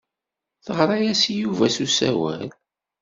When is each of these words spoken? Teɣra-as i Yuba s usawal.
Teɣra-as 0.65 1.21
i 1.31 1.33
Yuba 1.41 1.65
s 1.75 1.77
usawal. 1.85 2.49